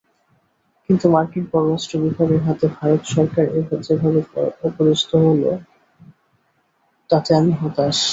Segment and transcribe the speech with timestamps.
[0.85, 3.45] কিন্তু মার্কিন পররাষ্ট্র বিভাগের হাতে ভারত সরকার
[3.81, 4.19] যেভাবে
[4.67, 5.49] অপদস্ত হলো,
[7.09, 7.97] তাতে আমি হতাশ।